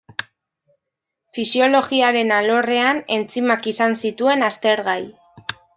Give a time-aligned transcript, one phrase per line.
[1.39, 5.03] Fisiologiaren alorrean entzimak izan zituen aztergai.